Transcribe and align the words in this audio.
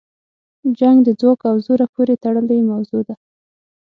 جنګ 0.79 0.97
د 1.03 1.09
ځواک 1.19 1.41
او 1.49 1.55
زوره 1.65 1.87
پورې 1.93 2.13
تړلې 2.23 2.57
موضوع 2.71 3.01
ده. 3.07 3.15